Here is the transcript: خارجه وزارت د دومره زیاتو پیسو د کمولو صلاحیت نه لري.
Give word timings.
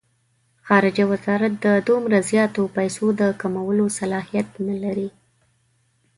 خارجه 0.67 1.03
وزارت 1.11 1.53
د 1.65 1.67
دومره 1.87 2.17
زیاتو 2.29 2.61
پیسو 2.77 3.05
د 3.19 3.21
کمولو 3.41 3.85
صلاحیت 3.99 4.47
نه 4.67 4.75
لري. 4.83 5.09